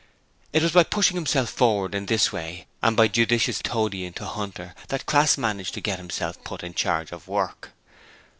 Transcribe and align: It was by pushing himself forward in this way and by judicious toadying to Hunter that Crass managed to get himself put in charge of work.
It 0.51 0.63
was 0.63 0.71
by 0.71 0.81
pushing 0.81 1.15
himself 1.15 1.51
forward 1.51 1.93
in 1.93 2.07
this 2.07 2.33
way 2.33 2.65
and 2.81 2.97
by 2.97 3.07
judicious 3.07 3.59
toadying 3.61 4.13
to 4.13 4.25
Hunter 4.25 4.73
that 4.87 5.05
Crass 5.05 5.37
managed 5.37 5.75
to 5.75 5.79
get 5.79 5.99
himself 5.99 6.43
put 6.43 6.63
in 6.63 6.73
charge 6.73 7.11
of 7.11 7.27
work. 7.27 7.69